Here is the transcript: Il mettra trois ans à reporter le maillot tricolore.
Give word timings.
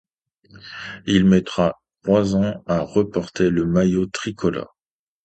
Il 1.05 1.25
mettra 1.25 1.79
trois 2.01 2.33
ans 2.35 2.63
à 2.65 2.79
reporter 2.79 3.51
le 3.51 3.67
maillot 3.67 4.07
tricolore. 4.07 4.75